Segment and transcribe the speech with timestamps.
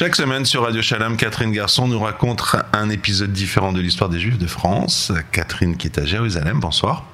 [0.00, 4.18] Chaque semaine sur Radio Shalom, Catherine Garçon nous raconte un épisode différent de l'histoire des
[4.18, 5.12] Juifs de France.
[5.30, 7.04] Catherine qui est à Jérusalem, bonsoir.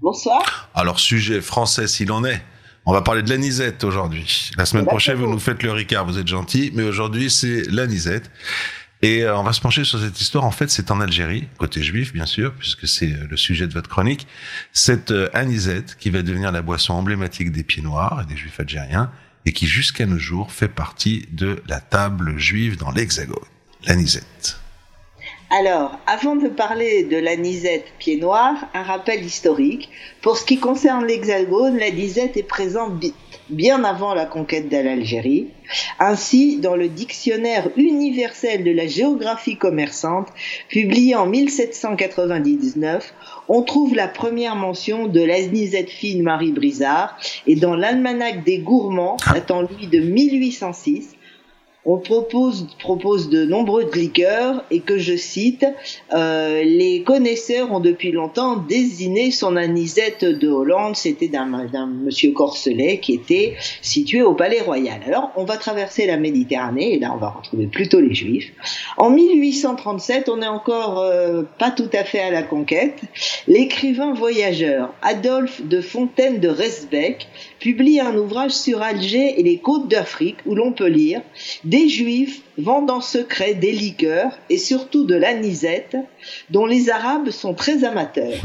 [0.00, 0.68] Bonsoir.
[0.74, 2.42] Alors, sujet français s'il en est.
[2.84, 4.50] On va parler de l'anisette aujourd'hui.
[4.58, 8.28] La semaine prochaine, vous nous faites le Ricard, vous êtes gentil, mais aujourd'hui, c'est l'anisette.
[9.02, 10.42] Et euh, on va se pencher sur cette histoire.
[10.42, 13.72] En fait, c'est en Algérie, côté juif, bien sûr, puisque c'est euh, le sujet de
[13.72, 14.26] votre chronique.
[14.72, 18.58] Cette euh, anisette qui va devenir la boisson emblématique des pieds noirs et des juifs
[18.58, 19.12] algériens
[19.44, 23.38] et qui jusqu'à nos jours fait partie de la table juive dans l'Hexagone,
[23.84, 24.60] l'anisette.
[25.54, 29.90] Alors, avant de parler de l'anisette pied noir, un rappel historique.
[30.22, 32.94] Pour ce qui concerne l'Hexagone, l'anisette est présente
[33.50, 35.48] bien avant la conquête de l'Algérie.
[35.98, 40.28] Ainsi, dans le dictionnaire universel de la géographie commerçante,
[40.70, 43.12] publié en 1799,
[43.48, 49.18] on trouve la première mention de l'anisette fine Marie Brizard et dans l'almanach des gourmands,
[49.34, 51.14] datant lui de 1806,
[51.84, 55.66] on propose, propose de nombreux liqueurs et que je cite,
[56.14, 61.46] euh, les connaisseurs ont depuis longtemps désigné son anisette de Hollande, c'était d'un
[61.86, 65.00] monsieur Corselet qui était situé au Palais Royal.
[65.06, 68.52] Alors on va traverser la Méditerranée et là on va retrouver plutôt les Juifs.
[68.96, 73.00] En 1837, on n'est encore euh, pas tout à fait à la conquête.
[73.48, 77.26] L'écrivain voyageur Adolphe de Fontaine de Resbeck
[77.62, 81.22] publie un ouvrage sur Alger et les côtes d'Afrique où l'on peut lire
[81.62, 85.96] des Juifs vendent en secret des liqueurs et surtout de l'anisette
[86.50, 88.42] dont les Arabes sont très amateurs.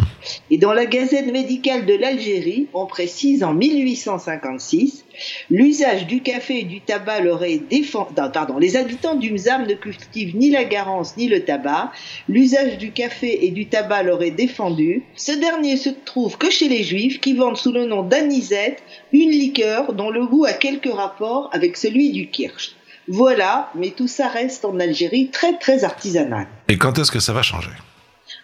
[0.52, 5.07] Et dans la Gazette médicale de l'Algérie, on précise en 1856
[5.50, 8.14] l'usage du café et du tabac leur est défendu.
[8.16, 11.92] Pardon, les habitants du Mzam ne cultivent ni la garance ni le tabac.
[12.28, 15.04] L'usage du café et du tabac leur est défendu.
[15.16, 19.32] Ce dernier se trouve que chez les Juifs qui vendent sous le nom d'anisette une
[19.32, 22.76] liqueur dont le goût a quelques rapports avec celui du kirsch.
[23.08, 26.48] Voilà, mais tout ça reste en Algérie très très artisanal.
[26.68, 27.72] Et quand est-ce que ça va changer?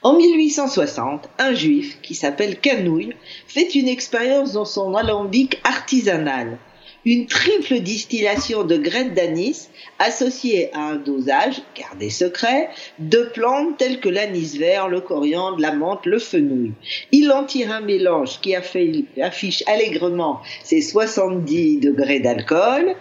[0.04, 3.16] En 1860, un juif qui s'appelle Canouille
[3.48, 6.58] fait une expérience dans son alambic artisanal
[7.06, 9.70] une triple distillation de graines d'anis
[10.00, 12.70] associée à un dosage, gardé secret,
[13.00, 16.72] de plantes telles que l'anis vert, le coriandre, la menthe, le fenouil.
[17.12, 22.96] Il en tire un mélange qui affiche allègrement ses 70 degrés d'alcool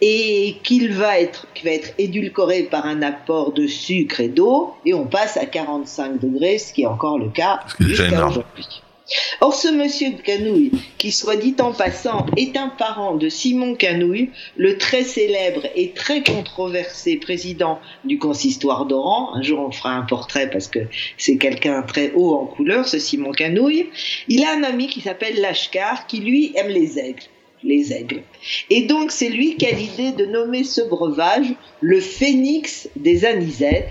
[0.00, 4.74] et qu'il va être, qui va être édulcoré par un apport de sucre et d'eau
[4.84, 8.82] et on passe à 45 degrés, ce qui est encore le cas jusqu'à aujourd'hui.
[9.42, 14.30] Or, ce monsieur Canouille, qui soit dit en passant, est un parent de Simon Canouille,
[14.56, 19.34] le très célèbre et très controversé président du consistoire d'Oran.
[19.34, 20.80] Un jour, on fera un portrait parce que
[21.18, 23.90] c'est quelqu'un très haut en couleur, ce Simon Canouille.
[24.28, 27.24] Il a un ami qui s'appelle Lashkar, qui lui aime les aigles
[27.66, 28.22] les aigles.
[28.68, 33.88] Et donc c'est lui qui a l'idée de nommer ce breuvage le phénix des anisettes,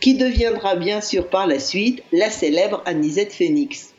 [0.00, 3.91] qui deviendra bien sûr par la suite la célèbre anisette phénix.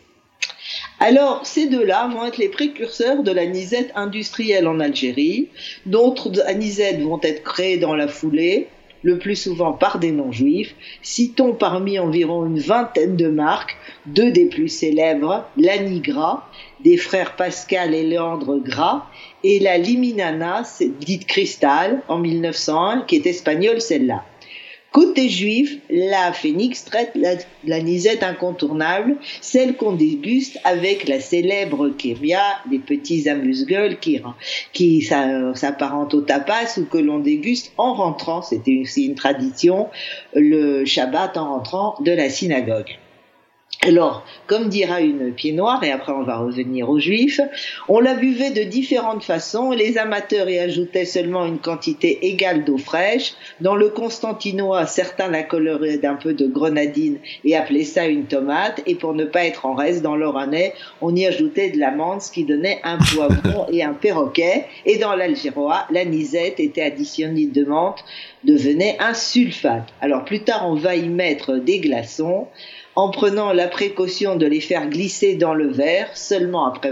[1.06, 5.50] Alors, ces deux-là vont être les précurseurs de l'anisette industrielle en Algérie.
[5.86, 8.70] D'autres anisettes vont être créées dans la foulée,
[9.02, 10.74] le plus souvent par des non-juifs.
[11.02, 13.76] Citons parmi environ une vingtaine de marques,
[14.06, 16.50] deux des plus célèbres, l'Anigra,
[16.86, 19.04] des frères Pascal et Léandre Gras,
[19.44, 20.64] et la Liminana,
[21.02, 24.24] dite Cristal, en 1901, qui est espagnole celle-là.
[24.94, 27.18] Côté juif, la phénix traite
[27.66, 34.22] la, nisette incontournable, celle qu'on déguste avec la célèbre kéria, des petits amuse-gueules qui,
[34.72, 39.90] qui s'apparentent au tapas ou que l'on déguste en rentrant, c'était aussi une tradition,
[40.36, 43.00] le Shabbat en rentrant de la synagogue.
[43.82, 47.42] Alors, comme dira une pied noire, et après on va revenir aux juifs,
[47.90, 52.78] on la buvait de différentes façons, les amateurs y ajoutaient seulement une quantité égale d'eau
[52.78, 53.34] fraîche.
[53.60, 58.82] Dans le constantinois, certains la coloraient d'un peu de grenadine et appelaient ça une tomate,
[58.86, 62.32] et pour ne pas être en reste, dans l'oranais, on y ajoutait de l'amande, ce
[62.32, 68.04] qui donnait un poivron et un perroquet, et dans l'algérois, l'anisette était additionnée de menthe,
[68.46, 69.90] devenait un sulfate.
[70.00, 72.48] Alors plus tard, on va y mettre des glaçons,
[72.96, 76.92] en prenant la précaution de les faire glisser dans le verre seulement après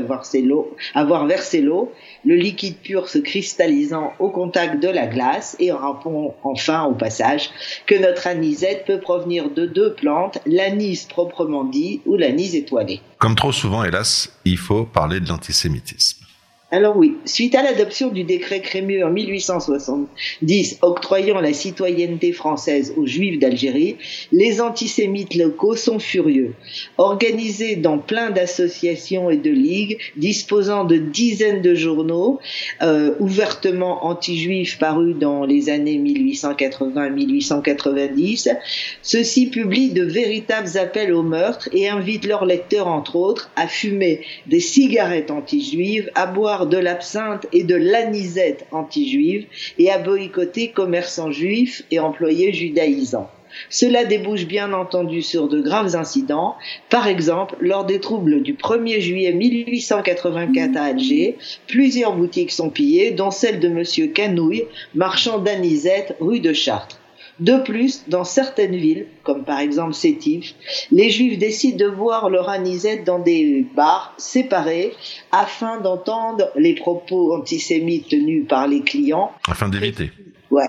[0.93, 1.91] avoir versé l'eau,
[2.25, 6.93] le liquide pur se cristallisant au contact de la glace et on rappelons enfin au
[6.93, 7.49] passage
[7.85, 13.01] que notre anisette peut provenir de deux plantes, l'anis proprement dit ou l'anis étoilé.
[13.17, 16.25] Comme trop souvent, hélas, il faut parler de l'antisémitisme.
[16.73, 23.05] Alors oui, suite à l'adoption du décret Crémieux en 1870 octroyant la citoyenneté française aux
[23.05, 23.97] Juifs d'Algérie,
[24.31, 26.53] les antisémites locaux sont furieux.
[26.97, 32.39] Organisés dans plein d'associations et de ligues, disposant de dizaines de journaux
[32.81, 38.55] euh, ouvertement anti-juifs parus dans les années 1880-1890,
[39.01, 44.21] ceux-ci publient de véritables appels au meurtre et invitent leurs lecteurs, entre autres, à fumer
[44.47, 49.45] des cigarettes anti-juives, à boire de l'absinthe et de l'anisette anti-juive
[49.77, 53.29] et à boycotter commerçants juifs et employés judaïsants.
[53.69, 56.55] Cela débouche bien entendu sur de graves incidents.
[56.89, 61.37] Par exemple, lors des troubles du 1er juillet 1884 à Alger,
[61.67, 64.13] plusieurs boutiques sont pillées, dont celle de M.
[64.13, 64.65] Canouille,
[64.95, 67.00] marchand d'anisette rue de Chartres.
[67.41, 70.53] De plus, dans certaines villes, comme par exemple Sétif,
[70.91, 74.93] les Juifs décident de boire leur anisette dans des bars séparés
[75.31, 79.31] afin d'entendre les propos antisémites tenus par les clients.
[79.47, 80.11] Afin d'éviter.
[80.51, 80.67] Ouais.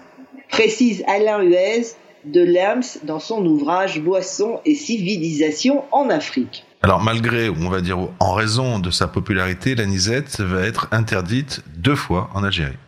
[0.49, 1.89] Précise Alain Huez
[2.25, 6.65] de Lerms dans son ouvrage Boisson et civilisation en Afrique.
[6.81, 11.61] Alors malgré, ou on va dire en raison de sa popularité, l'anisette va être interdite
[11.77, 12.79] deux fois en Algérie.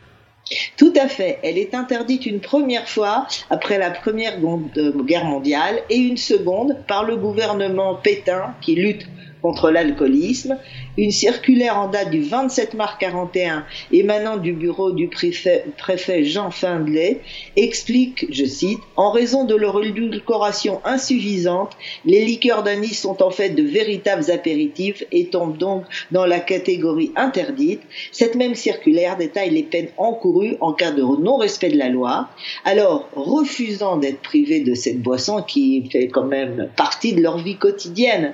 [0.77, 1.39] Tout fait.
[1.43, 4.39] Elle est interdite une première fois après la Première
[4.77, 9.07] euh, Guerre mondiale et une seconde par le gouvernement Pétain qui lutte
[9.45, 10.57] contre l'alcoolisme,
[10.97, 17.21] une circulaire en date du 27 mars 41 émanant du bureau du préfet, Jean Findlay
[17.55, 21.77] explique, je cite, En raison de leur édulcoration insuffisante,
[22.07, 27.13] les liqueurs d'anis sont en fait de véritables apéritifs et tombent donc dans la catégorie
[27.15, 27.83] interdite.
[28.13, 32.31] Cette même circulaire détaille les peines encourues en cas de non-respect de la loi.
[32.65, 37.57] Alors, refusant d'être privés de cette boisson qui fait quand même partie de leur vie
[37.57, 38.33] quotidienne,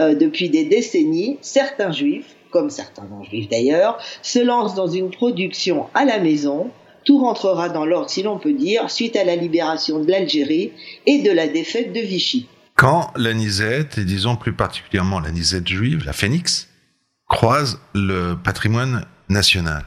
[0.00, 5.86] euh, depuis des décennies, certains juifs, comme certains non-juifs d'ailleurs, se lancent dans une production
[5.94, 6.70] à la maison.
[7.04, 10.72] Tout rentrera dans l'ordre, si l'on peut dire, suite à la libération de l'Algérie
[11.06, 12.46] et de la défaite de Vichy.
[12.76, 16.68] Quand l'anisette, et disons plus particulièrement l'anisette juive, la phénix,
[17.28, 19.84] croise le patrimoine national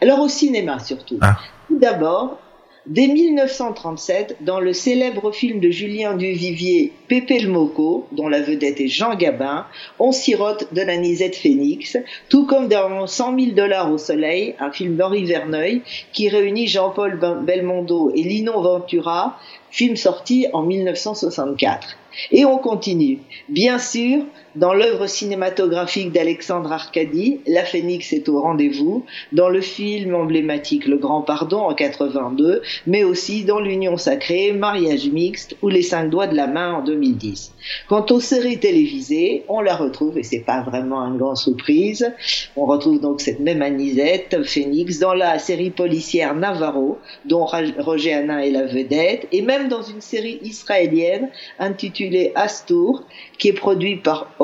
[0.00, 1.18] Alors au cinéma surtout.
[1.20, 1.38] Ah.
[1.68, 2.38] Tout d'abord,
[2.86, 8.78] Dès 1937, dans le célèbre film de Julien Duvivier, Pépé le Moco, dont la vedette
[8.78, 9.64] est Jean Gabin,
[9.98, 11.96] on sirote de la Nisette Phoenix,
[12.28, 15.80] tout comme dans 100 000 dollars au soleil, un film d'Henri Verneuil,
[16.12, 19.40] qui réunit Jean-Paul Belmondo et Lino Ventura,
[19.74, 21.96] film sorti en 1964.
[22.30, 23.18] Et on continue.
[23.48, 24.24] Bien sûr,
[24.54, 30.96] dans l'œuvre cinématographique d'Alexandre Arcadi, La Phénix est au rendez-vous, dans le film emblématique Le
[30.96, 36.28] Grand Pardon en 82, mais aussi dans L'Union Sacrée, Mariage Mixte ou Les Cinq Doigts
[36.28, 37.52] de la Main en 2010.
[37.88, 42.12] Quant aux séries télévisées, on la retrouve, et c'est pas vraiment une grande surprise,
[42.56, 48.38] on retrouve donc cette même Anisette, Phénix, dans la série policière Navarro, dont Roger Hanin
[48.38, 51.28] est la vedette, et même dans une série israélienne
[51.58, 53.06] intitulée Astour,
[53.38, 54.34] qui est produite par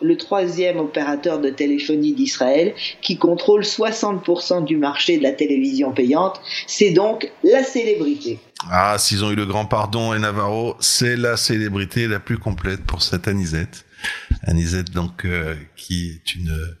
[0.00, 6.40] le troisième opérateur de téléphonie d'Israël, qui contrôle 60% du marché de la télévision payante.
[6.66, 8.38] C'est donc la célébrité.
[8.70, 12.82] Ah, s'ils ont eu le grand pardon et Navarro, c'est la célébrité la plus complète
[12.84, 13.84] pour cette Anisette.
[14.42, 16.76] Anisette, donc, euh, qui est une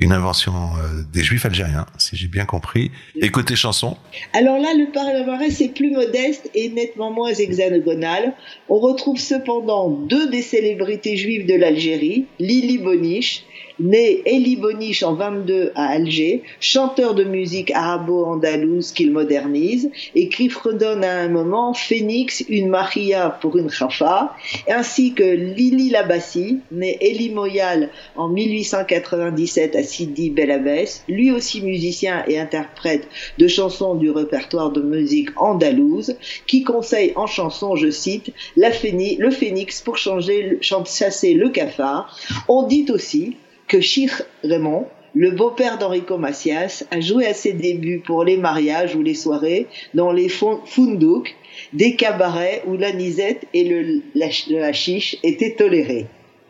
[0.00, 2.90] une invention euh, des juifs algériens, si j'ai bien compris.
[3.20, 3.96] Et côté chanson
[4.32, 8.32] Alors là, le palmarès est plus modeste et nettement moins hexagonal.
[8.68, 13.44] On retrouve cependant deux des célébrités juives de l'Algérie, Lili Boniche
[13.82, 21.02] Né Elie Boniche en 22 à Alger, chanteur de musique arabo-andalouse qu'il modernise, écrit fredonne
[21.02, 24.36] à un moment Phénix, une Maria pour une Khafa,
[24.68, 32.22] ainsi que Lili Labassi, né Elie Moyal en 1897 à Sidi Belabès, lui aussi musicien
[32.28, 33.08] et interprète
[33.38, 39.80] de chansons du répertoire de musique andalouse, qui conseille en chanson, je cite, le phénix
[39.80, 42.14] pour changer, chasser le cafard.
[42.46, 43.36] On dit aussi
[43.70, 48.96] que Chir Raymond, le beau-père d'Enrico Macias, a joué à ses débuts pour les mariages
[48.96, 51.34] ou les soirées dans les fundouk,
[51.72, 56.06] des cabarets où l'anisette et le, hashish étaient tolérés.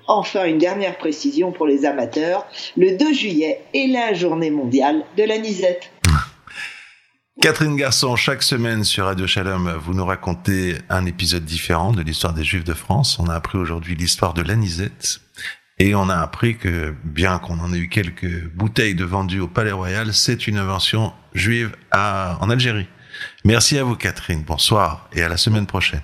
[0.09, 2.47] Enfin, une dernière précision pour les amateurs,
[2.77, 5.91] le 2 juillet est la journée mondiale de l'anisette.
[7.43, 12.35] Catherine Garçon, chaque semaine sur Radio Shalom, vous nous racontez un épisode différent de l'histoire
[12.35, 13.19] des Juifs de France.
[13.19, 15.21] On a appris aujourd'hui l'histoire de l'anisette.
[15.81, 19.49] Et on a appris que, bien qu'on en ait eu quelques bouteilles de vendues au
[19.49, 22.87] Palais Royal, c'est une invention juive en Algérie.
[23.47, 24.43] Merci à vous, Catherine.
[24.47, 26.03] Bonsoir et à la semaine prochaine.